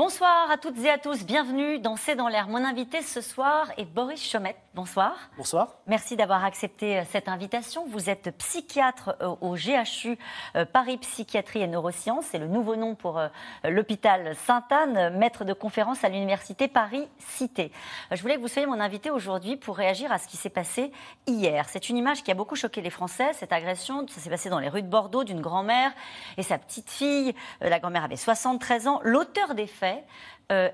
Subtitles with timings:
[0.00, 2.48] Bonsoir à toutes et à tous, bienvenue dans C'est dans l'air.
[2.48, 4.56] Mon invité ce soir est Boris Chomette.
[4.74, 5.12] Bonsoir.
[5.36, 5.74] Bonsoir.
[5.86, 7.84] Merci d'avoir accepté euh, cette invitation.
[7.86, 10.16] Vous êtes psychiatre euh, au GHU
[10.56, 13.20] euh, Paris Psychiatrie et Neurosciences, c'est le nouveau nom pour
[13.64, 17.70] l'hôpital Sainte-Anne, maître de conférence à l'université Paris-Cité.
[18.10, 20.92] Je voulais que vous soyez mon invité aujourd'hui pour réagir à ce qui s'est passé
[21.26, 21.66] hier.
[21.68, 24.06] C'est une image qui a beaucoup choqué les Français, cette agression.
[24.08, 25.92] Ça s'est passé dans les rues de Bordeaux d'une grand-mère
[26.38, 27.34] et sa petite fille.
[27.60, 29.00] La grand-mère avait 73 ans.
[29.02, 29.89] L'auteur des faits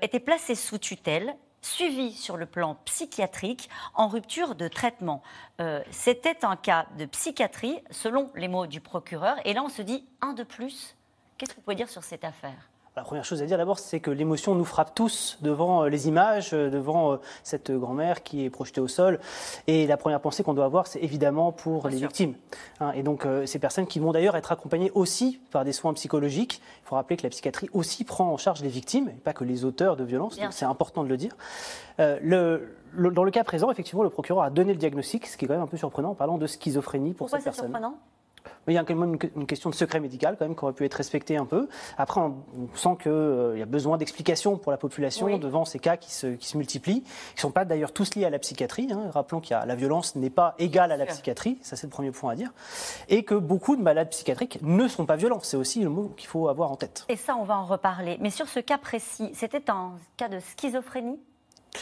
[0.01, 5.21] était placé sous tutelle suivi sur le plan psychiatrique en rupture de traitement.
[5.59, 9.37] Euh, c'était un cas de psychiatrie, selon les mots du procureur.
[9.45, 10.95] Et là, on se dit un de plus.
[11.37, 12.69] Qu'est-ce que vous pouvez dire sur cette affaire?
[12.97, 16.07] La première chose à dire d'abord, c'est que l'émotion nous frappe tous devant euh, les
[16.07, 19.19] images, euh, devant euh, cette grand-mère qui est projetée au sol.
[19.67, 22.33] Et la première pensée qu'on doit avoir, c'est évidemment pour les victimes.
[22.79, 22.91] Hein.
[22.93, 26.61] et donc, ces personnes qui vont d'ailleurs être accompagnées aussi par des soins psychologiques.
[26.83, 29.43] Il faut rappeler que la psychiatrie aussi prend en charge les victimes, et pas que
[29.43, 30.39] les auteurs de violences.
[30.49, 31.35] C'est important de le dire.
[31.99, 35.47] le, dans le cas présent, effectivement, le procureur a donné le diagnostic, ce qui est
[35.47, 37.65] quand même un peu surprenant en parlant de schizophrénie pour Pourquoi cette personne.
[37.65, 37.97] Surprenant?
[38.67, 40.85] Il y a quand même une, question de secret médical quand même qui aurait pu
[40.85, 41.67] être respectée un peu.
[41.97, 42.35] Après, on,
[42.75, 46.27] sent qu'il euh, y a besoin d'explications pour la population devant ces cas qui se,
[46.27, 48.89] qui se multiplient, qui ne sont pas d'ailleurs tous liés à la psychiatrie.
[48.91, 49.09] Hein.
[49.11, 52.33] Rappelons que la violence n'est pas égale à la psychiatrie, ça c'est le premier point
[52.33, 52.51] à dire,
[53.09, 55.39] et que beaucoup de malades psychiatriques ne sont pas violents.
[55.41, 57.05] C'est aussi le mot qu'il faut avoir en tête.
[57.09, 58.17] Et ça, on va en reparler.
[58.19, 61.19] Mais sur ce cas précis, c'était un cas de schizophrénie?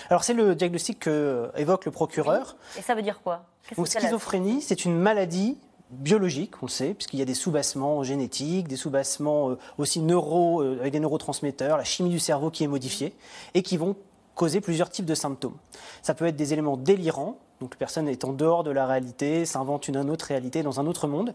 [0.09, 2.57] Alors c'est le diagnostic que évoque le procureur.
[2.77, 3.45] Et ça veut dire quoi?
[3.77, 5.57] Donc, schizophrénie, c'est une maladie
[5.95, 10.61] biologique, on le sait, puisqu'il y a des soubassements génétiques, des soubassements euh, aussi neuro,
[10.61, 13.13] euh, avec des neurotransmetteurs, la chimie du cerveau qui est modifiée,
[13.53, 13.95] et qui vont
[14.35, 15.55] causer plusieurs types de symptômes.
[16.01, 19.45] Ça peut être des éléments délirants, donc la personne est en dehors de la réalité,
[19.45, 21.33] s'invente une autre réalité dans un autre monde.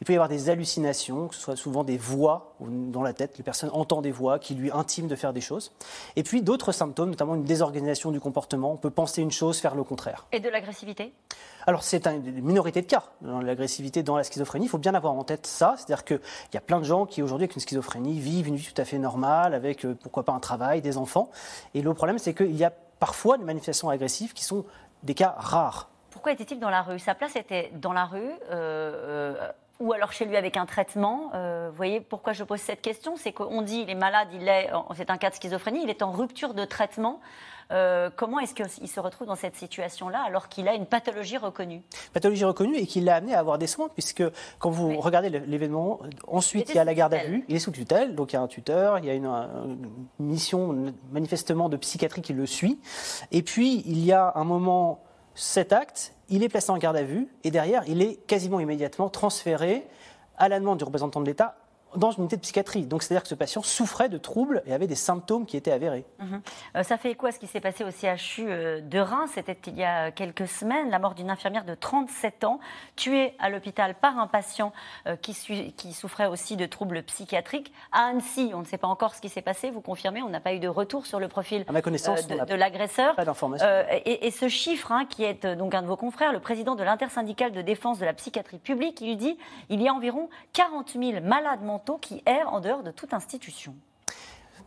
[0.00, 3.38] Il peut y avoir des hallucinations, que ce soit souvent des voix dans la tête,
[3.38, 5.72] la personne entend des voix qui lui intiment de faire des choses.
[6.16, 9.74] Et puis d'autres symptômes, notamment une désorganisation du comportement, on peut penser une chose, faire
[9.74, 10.26] le contraire.
[10.32, 11.12] Et de l'agressivité?
[11.66, 14.66] Alors c'est une minorité de cas l'agressivité dans la schizophrénie.
[14.66, 16.20] Il faut bien avoir en tête ça, c'est-à-dire qu'il
[16.52, 18.84] y a plein de gens qui aujourd'hui avec une schizophrénie vivent une vie tout à
[18.84, 21.30] fait normale, avec euh, pourquoi pas un travail, des enfants.
[21.72, 24.64] Et le problème c'est qu'il y a parfois des manifestations agressives qui sont
[25.04, 25.88] des cas rares.
[26.10, 26.98] Pourquoi était-il dans la rue?
[26.98, 31.30] Sa place était dans la rue euh, euh, ou alors chez lui avec un traitement.
[31.34, 34.48] Euh, vous voyez pourquoi je pose cette question C'est qu'on dit il est malade, il
[34.48, 37.20] est, c'est un cas de schizophrénie, il est en rupture de traitement.
[38.16, 41.82] comment est-ce qu'il se retrouve dans cette situation-là alors qu'il a une pathologie reconnue?
[42.12, 44.22] Pathologie reconnue et qu'il l'a amené à avoir des soins, puisque
[44.58, 47.72] quand vous regardez l'événement, ensuite il, y a la garde à vue, il est sous
[47.72, 49.90] tutelle, donc il y a un tuteur, il y a une, une,
[50.20, 52.78] mission manifestement de psychiatrie qui le suit,
[53.32, 55.02] et puis il y a un moment
[55.34, 59.08] cet acte, il est placé en garde à vue et derrière, il est quasiment immédiatement
[59.08, 59.86] transféré
[60.36, 61.56] à la demande du représentant de l'État
[61.96, 62.86] dans une unité de psychiatrie.
[62.86, 66.04] Donc, c'est-à-dire que ce patient souffrait de troubles et avait des symptômes qui étaient avérés.
[66.18, 66.42] Mhm.
[66.76, 69.30] Euh, ça fait quoi ce qui s'est passé au CHU euh, de Reims?
[69.34, 72.60] C'était il y a quelques semaines, la mort d'une infirmière de 37 ans,
[72.96, 74.72] tuée à l'hôpital par un patient
[75.06, 75.34] euh, qui,
[75.76, 77.72] qui, souffrait aussi de troubles psychiatriques.
[77.92, 80.40] À Annecy, on ne sait pas encore ce qui s'est passé, vous confirmez On n'a
[80.40, 83.14] pas eu de retour sur le profil ma connaissance, de, l'agresseur.
[83.16, 83.66] Pas d'informations.
[84.04, 86.82] Et, et, ce chiffre, hein, qui est donc un de vos confrères, le président de
[86.82, 89.38] l'intersyndicale de défense de la psychiatrie publique, il dit
[89.68, 93.74] il y a environ 40 000 malades mentaux qui errent en dehors de toute institution.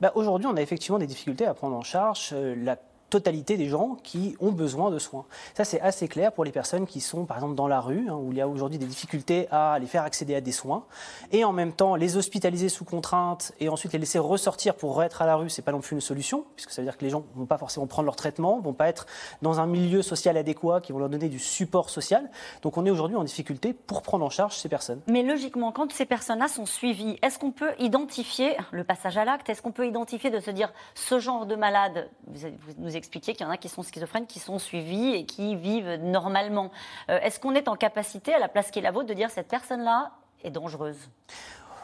[0.02, 2.78] Bah, Aujourd'hui, on a effectivement des difficultés à prendre en charge euh, la
[3.10, 5.26] totalité des gens qui ont besoin de soins.
[5.56, 8.16] Ça, c'est assez clair pour les personnes qui sont, par exemple, dans la rue, hein,
[8.16, 10.86] où il y a aujourd'hui des difficultés à les faire accéder à des soins,
[11.32, 15.22] et en même temps les hospitaliser sous contrainte et ensuite les laisser ressortir pour être
[15.22, 17.10] à la rue, c'est pas non plus une solution, puisque ça veut dire que les
[17.10, 19.06] gens vont pas forcément prendre leur traitement, vont pas être
[19.42, 22.30] dans un milieu social adéquat qui vont leur donner du support social.
[22.62, 25.02] Donc, on est aujourd'hui en difficulté pour prendre en charge ces personnes.
[25.08, 29.50] Mais logiquement, quand ces personnes-là sont suivies, est-ce qu'on peut identifier le passage à l'acte
[29.50, 32.48] Est-ce qu'on peut identifier de se dire ce genre de malade vous,
[32.78, 36.00] nous expliquer qu'il y en a qui sont schizophrènes, qui sont suivis et qui vivent
[36.04, 36.72] normalement.
[37.10, 39.30] Euh, est-ce qu'on est en capacité, à la place qui est la vôtre, de dire
[39.30, 40.12] cette personne-là
[40.44, 40.98] est dangereuse?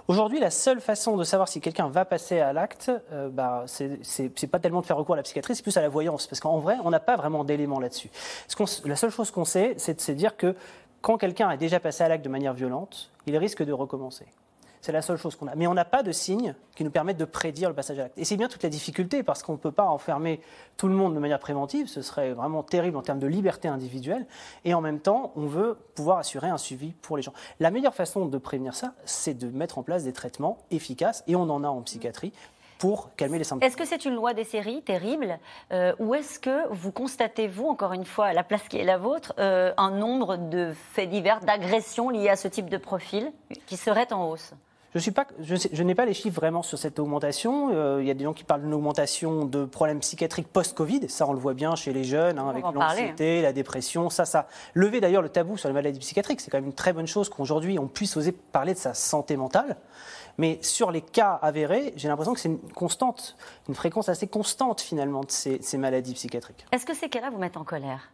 [0.09, 4.47] Aujourd'hui, la seule façon de savoir si quelqu'un va passer à l'acte, euh, bah, c'est
[4.47, 6.59] pas tellement de faire recours à la psychiatrie, c'est plus à la voyance, parce qu'en
[6.59, 8.09] vrai, on n'a pas vraiment d'éléments là-dessus.
[8.83, 10.55] La seule chose qu'on sait, c'est de se dire que
[11.01, 14.25] quand quelqu'un est déjà passé à l'acte de manière violente, il risque de recommencer.
[14.83, 15.55] C'est la seule chose qu'on a.
[15.55, 18.17] Mais on n'a pas de signes qui nous permettent de prédire le passage à l'acte.
[18.17, 20.41] Et c'est bien toute la difficulté parce qu'on ne peut pas enfermer
[20.75, 21.87] tout le monde de manière préventive.
[21.87, 24.25] Ce serait vraiment terrible en termes de liberté individuelle.
[24.65, 27.31] Et en même temps, on veut pouvoir assurer un suivi pour les gens.
[27.61, 31.23] La meilleure façon de prévenir ça, c'est de mettre en place des traitements efficaces.
[31.27, 32.33] Et on en a en psychiatrie
[32.77, 33.65] pour calmer les symptômes.
[33.65, 35.39] Est-ce que c'est une loi des séries terrible
[35.71, 38.83] euh, ou est-ce que vous constatez, vous, encore une fois, à la place qui est
[38.83, 43.31] la vôtre, euh, un nombre de faits divers, d'agressions liées à ce type de profil
[43.65, 44.53] qui seraient en hausse?
[44.93, 47.69] Je, suis pas, je, je n'ai pas les chiffres vraiment sur cette augmentation.
[47.73, 51.09] Euh, il y a des gens qui parlent d'une augmentation de problèmes psychiatriques post-Covid.
[51.09, 54.09] Ça, on le voit bien chez les jeunes, hein, avec parler, l'anxiété, la dépression.
[54.09, 56.41] Ça, ça levé d'ailleurs le tabou sur les maladies psychiatriques.
[56.41, 59.37] C'est quand même une très bonne chose qu'aujourd'hui on puisse oser parler de sa santé
[59.37, 59.77] mentale.
[60.37, 63.35] Mais sur les cas avérés, j'ai l'impression que c'est une constante,
[63.67, 66.65] une fréquence assez constante finalement de ces, ces maladies psychiatriques.
[66.71, 68.11] Est-ce que ces cas-là vous mettent en colère?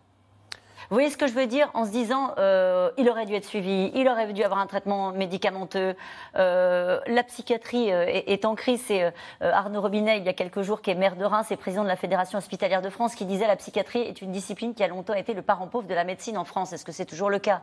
[0.89, 3.45] Vous voyez ce que je veux dire en se disant euh, il aurait dû être
[3.45, 5.95] suivi, il aurait dû avoir un traitement médicamenteux.
[6.35, 8.81] Euh, la psychiatrie euh, est, est, en crise.
[8.87, 11.83] C'est Arnaud Robinet, il y a quelques jours, qui est maire de Reims et président
[11.83, 14.87] de la Fédération hospitalière de France, qui disait la psychiatrie est une discipline qui a
[14.87, 16.73] longtemps été le parent pauvre de la médecine en France.
[16.73, 17.61] Est-ce que c'est toujours le cas?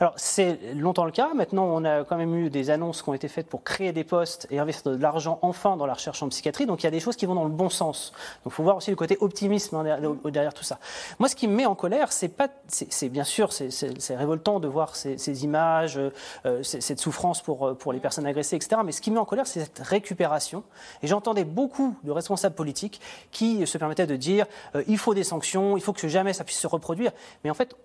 [0.00, 1.32] Alors, c'est longtemps le cas.
[1.34, 4.04] Maintenant, on a quand même eu des annonces qui ont été faites pour créer des
[4.04, 6.66] postes et investir de l'argent enfin dans la recherche en psychiatrie.
[6.66, 8.12] Donc, il y a des choses qui vont dans le bon sens.
[8.44, 10.78] Donc, il faut voir aussi le côté optimisme hein, derrière, derrière, tout ça.
[11.18, 14.68] Moi, ce qui me met en colère, c'est pas, c'est bien sûr, c'est révoltant de
[14.68, 18.80] voir ces, ces images, euh, cette souffrance pour, pour les personnes agressées, etc.
[18.84, 20.64] Mais ce qui me met en colère, c'est cette récupération.
[21.02, 25.24] Et j'entendais beaucoup de responsables politiques qui se permettaient de dire euh, il faut des
[25.24, 27.12] sanctions, il faut que jamais ça puisse se reproduire.
[27.44, 27.76] Mais en fait,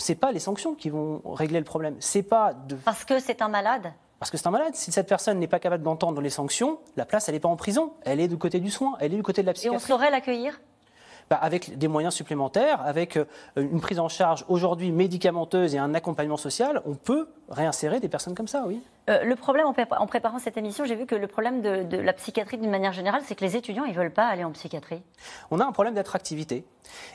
[0.00, 1.96] c'est pas les sanctions qui vont régler le problème.
[2.00, 2.74] C'est pas de...
[2.76, 4.74] Parce que c'est un malade parce que c'est un malade.
[4.74, 7.56] Si cette personne n'est pas capable d'entendre les sanctions, la place, elle n'est pas en
[7.56, 7.94] prison.
[8.02, 9.74] Elle est du côté du soin, elle est du côté de la psychiatrie.
[9.74, 10.60] Et on saurait l'accueillir?
[11.30, 13.24] Bah, avec des moyens supplémentaires, avec euh,
[13.56, 18.34] une prise en charge aujourd'hui médicamenteuse et un accompagnement social, on peut réinsérer des personnes
[18.34, 18.82] comme ça, oui.
[19.08, 22.12] Euh, le problème, en, préparant cette émission, j'ai vu que le problème de, de la
[22.14, 25.02] psychiatrie d'une manière générale, c'est que les étudiants, ils ne veulent pas aller en psychiatrie.
[25.52, 26.64] On a un problème d'attractivité.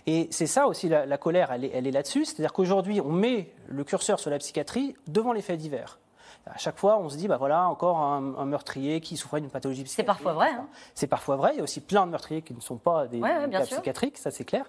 [0.08, 2.24] Et c'est ça aussi, la, la colère, elle est, elle est là-dessus.
[2.24, 6.00] C'est-à-dire qu'aujourd'hui, on met le curseur sur la psychiatrie devant les faits divers
[6.46, 9.50] à chaque fois, on se dit, bah voilà, encore un, un meurtrier qui souffrait d'une
[9.50, 10.18] pathologie psychiatrique.
[10.18, 10.50] C'est parfois vrai.
[10.52, 10.68] Hein.
[10.94, 11.52] C'est parfois vrai.
[11.54, 14.30] Il y a aussi plein de meurtriers qui ne sont pas des ouais, psychiatriques, ça
[14.30, 14.66] c'est clair.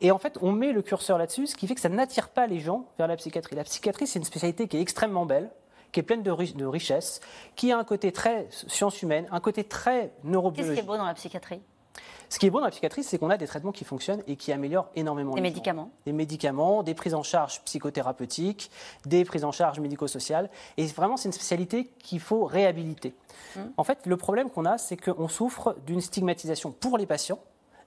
[0.00, 2.46] Et en fait, on met le curseur là-dessus, ce qui fait que ça n'attire pas
[2.46, 3.56] les gens vers la psychiatrie.
[3.56, 5.50] La psychiatrie, c'est une spécialité qui est extrêmement belle,
[5.92, 7.20] qui est pleine de, ri de richesses,
[7.56, 10.74] qui a un côté très science humaine, un côté très neurobiologique.
[10.74, 11.62] Qu'est-ce qui est beau dans la psychiatrie?
[12.34, 14.34] Ce qui est bon dans la psychiatrie, c'est qu'on a des traitements qui fonctionnent et
[14.34, 15.34] qui améliorent énormément.
[15.34, 15.92] Des médicaments.
[16.04, 18.72] Des médicaments, des prises en charge psychothérapeutiques,
[19.06, 20.50] des prises en charge médico-sociales.
[20.76, 23.14] Et vraiment, c'est une spécialité qu'il faut réhabiliter.
[23.54, 23.60] Mmh.
[23.76, 27.38] En fait, le problème qu'on a, c'est qu'on souffre d'une stigmatisation pour les patients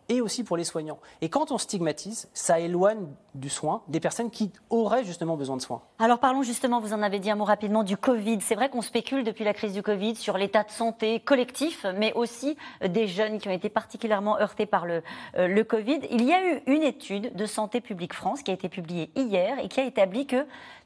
[0.09, 0.99] et aussi pour les soignants.
[1.21, 5.61] Et quand on stigmatise, ça éloigne du soin des personnes qui auraient justement besoin de
[5.61, 5.81] soins.
[5.99, 8.39] Alors parlons justement, vous en avez dit un mot rapidement, du Covid.
[8.41, 12.13] C'est vrai qu'on spécule depuis la crise du Covid sur l'état de santé collectif, mais
[12.13, 15.01] aussi euh, des jeunes qui ont été particulièrement heurtés par euh,
[15.35, 15.99] le Covid.
[16.11, 19.59] Il y a eu une étude de Santé publique France qui a été publiée hier
[19.59, 20.45] et qui a établi que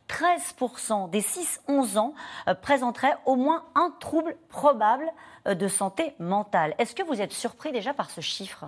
[0.10, 2.14] 13% des 6-11 ans
[2.48, 5.06] euh, présenteraient au moins un trouble probable
[5.48, 6.76] euh, de santé mentale.
[6.78, 8.66] Est-ce que vous êtes surpris déjà par ce chiffre?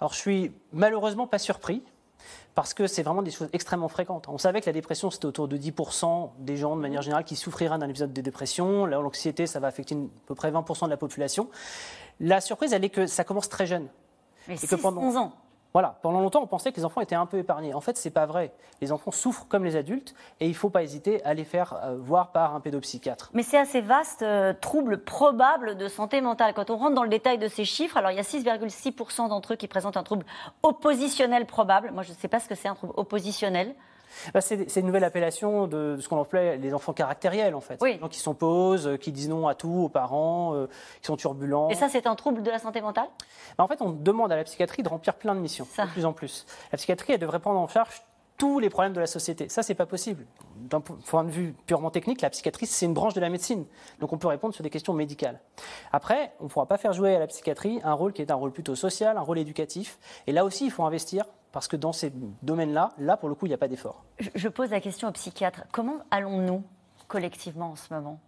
[0.00, 1.82] Alors je suis malheureusement pas surpris
[2.54, 4.28] parce que c'est vraiment des choses extrêmement fréquentes.
[4.28, 7.36] On savait que la dépression, c'était autour de 10% des gens, de manière générale, qui
[7.36, 8.86] souffriraient d'un épisode de dépression.
[8.86, 11.48] L'anxiété, ça va affecter à peu près 20% de la population.
[12.20, 13.88] La surprise, elle est que ça commence très jeune.
[14.46, 15.02] Mais 6, que pendant...
[15.02, 15.32] 11 ans
[15.74, 17.74] voilà, pendant longtemps, on pensait que les enfants étaient un peu épargnés.
[17.74, 18.52] En fait, c'est pas vrai.
[18.80, 21.80] Les enfants souffrent comme les adultes et il ne faut pas hésiter à les faire
[21.82, 23.30] euh, voir par un pédopsychiatre.
[23.34, 26.54] Mais c'est assez vaste, euh, trouble probable de santé mentale.
[26.54, 29.54] Quand on rentre dans le détail de ces chiffres, alors il y a 6,6% d'entre
[29.54, 30.24] eux qui présentent un trouble
[30.62, 31.90] oppositionnel probable.
[31.90, 33.74] Moi, je ne sais pas ce que c'est un trouble oppositionnel.
[34.32, 37.78] Bah, c'est une nouvelle appellation de, ce qu'on appelait les enfants caractériels, en fait.
[37.80, 37.94] Oui.
[37.94, 40.66] Les gens qui s'opposent, euh, qui disent non à tout aux parents, euh,
[41.00, 41.68] qui sont turbulents.
[41.70, 43.08] Et ça, c'est un trouble de la santé mentale?
[43.58, 45.86] Bah, En fait, on demande à la psychiatrie de remplir plein de missions, ça.
[45.86, 46.46] de plus en plus.
[46.72, 48.02] La psychiatrie, elle devrait prendre en charge
[48.36, 49.48] tous les problèmes de la société.
[49.48, 50.26] Ça, c'est pas possible.
[50.56, 53.64] D'un point de vue purement technique, la psychiatrie, c'est une branche de la médecine.
[54.00, 55.40] Donc, on peut répondre sur des questions médicales.
[55.92, 58.34] Après, on ne pourra pas faire jouer à la psychiatrie un rôle qui est un
[58.34, 59.98] rôle plutôt social, un rôle éducatif.
[60.26, 63.46] Et là aussi, il faut investir parce que dans ces domaines-là, là, pour le coup,
[63.46, 64.04] il n'y a pas d'effort.
[64.34, 65.62] Je pose la question aux psychiatres.
[65.70, 66.64] Comment allons-nous
[67.06, 68.18] collectivement en ce moment?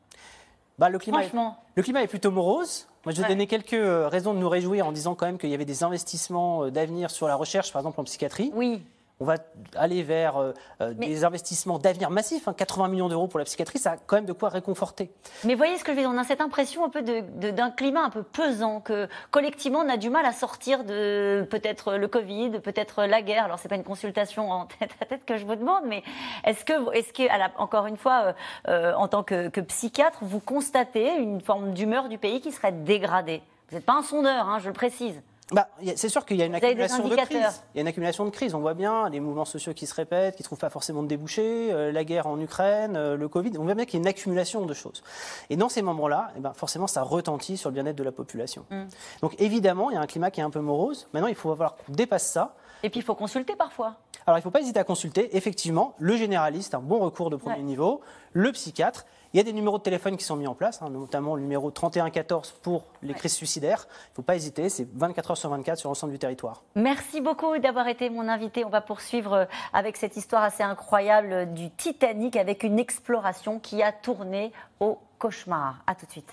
[0.78, 1.58] Bah, le, climat Franchement.
[1.58, 2.86] Est, le climat est plutôt morose.
[3.04, 3.28] Moi, je vais ouais.
[3.30, 5.82] donner quelques euh, raisons de nous réjouir en disant quand même qu'il y avait des
[5.82, 8.52] investissements euh, d'avenir sur la recherche, par exemple en psychiatrie.
[8.54, 8.84] Oui
[9.18, 9.36] on va
[9.74, 12.48] aller vers euh, euh des investissements d'avenir massifs.
[12.48, 15.10] Hein, 80 millions d'euros pour la psychiatrie, ça a quand même de quoi réconforter.
[15.44, 18.04] Mais voyez ce que je veux dire, on a cette impression un peu d'un climat
[18.04, 22.60] un peu pesant, que collectivement on a du mal à sortir de peut-être le Covid,
[22.60, 23.44] peut-être la guerre.
[23.44, 26.02] Alors c'est pas une consultation en tête à tête que je vous demande, mais
[26.44, 28.34] est-ce que, est-ce que la, encore une fois,
[28.68, 32.72] euh, en tant que, que, psychiatre, vous constatez une forme d'humeur du pays qui serait
[32.72, 33.42] dégradée?
[33.68, 35.20] Vous n'êtes pas un sondeur, hein, je le précise.
[35.52, 37.62] Bah, c'est sûr qu'il y a une accumulation de crise.
[37.74, 38.54] Il y a une accumulation de crise.
[38.54, 41.08] On voit bien les mouvements sociaux qui se répètent, qui ne trouvent pas forcément de
[41.08, 43.52] débouchés, euh, la guerre en Ukraine, euh, le Covid.
[43.58, 45.04] On voit bien qu'il y a une accumulation de choses.
[45.48, 48.66] Et dans ces moments-là, eh ben, forcément, ça retentit sur le bien-être de la population.
[48.70, 48.84] Mm.
[49.22, 51.08] Donc évidemment, il y a un climat qui est un peu morose.
[51.12, 52.56] Maintenant, il faut voir qu'on dépasse ça.
[52.86, 53.96] Et puis, il faut consulter parfois.
[54.28, 55.36] Alors, il ne faut pas hésiter à consulter.
[55.36, 58.00] Effectivement, le généraliste, un bon recours de premier niveau,
[58.32, 59.06] le psychiatre.
[59.34, 61.42] Il y a des numéros de téléphone qui sont mis en place, hein, notamment le
[61.42, 63.88] numéro 3114 pour les crises suicidaires.
[63.90, 66.62] Il ne faut pas hésiter, c'est 24 heures sur 24 sur l'ensemble du territoire.
[66.76, 68.64] Merci beaucoup d'avoir été mon invité.
[68.64, 73.82] On va poursuivre euh, avec cette histoire assez incroyable du Titanic avec une exploration qui
[73.82, 75.82] a tourné au cauchemar.
[75.88, 76.32] A tout de suite.